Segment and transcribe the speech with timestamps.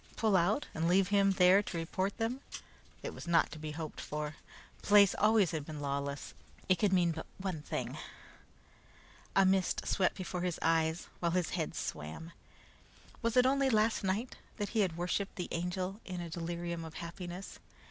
[0.15, 2.41] Pull out, and leave him there to report them?
[3.03, 4.35] It was not to be hoped for.
[4.81, 6.33] The place always had been lawless.
[6.67, 7.99] It could mean but one thing.
[9.35, 12.31] A mist swept before his eyes, while his head swam.
[13.21, 16.95] Was it only last night that he had worshiped the Angel in a delirium of
[16.95, 17.59] happiness?